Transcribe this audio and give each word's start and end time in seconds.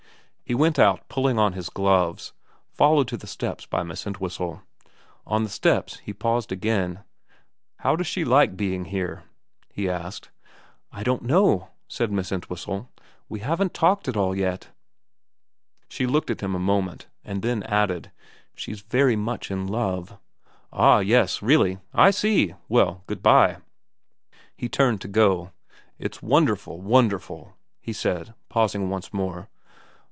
He 0.43 0.55
went 0.55 0.77
out 0.77 1.07
pulling 1.07 1.39
on 1.39 1.53
his 1.53 1.69
gloves, 1.69 2.33
followed 2.73 3.07
to 3.07 3.15
the 3.15 3.25
steps 3.25 3.65
by 3.65 3.83
Miss 3.83 4.05
Entwhistle. 4.05 4.61
On 5.25 5.43
the 5.43 5.49
steps 5.49 5.99
he 5.99 6.11
paused 6.11 6.51
again. 6.51 7.05
* 7.39 7.77
How 7.79 7.95
does 7.95 8.07
she 8.07 8.25
like 8.25 8.57
being 8.57 8.83
here?' 8.83 9.23
he 9.71 9.89
asked.' 9.89 10.29
I 10.91 11.03
don't 11.03 11.21
know,' 11.23 11.69
said 11.87 12.11
Miss 12.11 12.33
Entwhistle.' 12.33 12.89
We 13.29 13.39
haven't 13.39 13.73
talked 13.73 14.09
at 14.09 14.17
all 14.17 14.35
yet.' 14.35 14.67
She 15.87 16.05
looked 16.05 16.29
at 16.29 16.41
him 16.41 16.53
a 16.53 16.59
moment, 16.59 17.07
and 17.23 17.41
then 17.43 17.63
added,' 17.63 18.11
She's 18.53 18.81
very 18.81 19.15
much 19.15 19.51
in 19.51 19.67
love.'' 19.67 20.17
Ah. 20.73 20.99
Yes. 20.99 21.41
Really. 21.41 21.77
I 21.93 22.11
see. 22.11 22.55
Well, 22.67 23.05
good 23.07 23.23
bye.' 23.23 23.59
He 24.57 24.67
turned 24.67 24.99
to 24.99 25.07
go.' 25.07 25.51
It's 25.97 26.21
wonderful, 26.21 26.81
wonderful,' 26.81 27.55
he 27.79 27.93
said, 27.93 28.33
pausing 28.49 28.89
once 28.89 29.13
more. 29.13 29.47